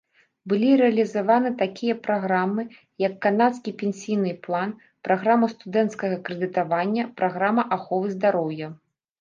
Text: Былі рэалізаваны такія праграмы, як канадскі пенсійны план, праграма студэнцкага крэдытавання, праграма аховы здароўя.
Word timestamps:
Былі 0.51 0.69
рэалізаваны 0.81 1.49
такія 1.59 1.95
праграмы, 2.07 2.63
як 3.07 3.13
канадскі 3.25 3.73
пенсійны 3.81 4.33
план, 4.47 4.69
праграма 5.09 5.53
студэнцкага 5.55 6.15
крэдытавання, 6.31 7.03
праграма 7.21 7.63
аховы 7.79 8.07
здароўя. 8.17 8.67